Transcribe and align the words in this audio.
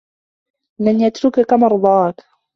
لن 0.79 1.01
يتركك 1.01 1.53
مرضاك. 1.53 2.21